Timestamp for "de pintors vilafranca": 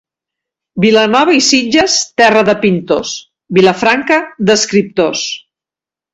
2.47-4.19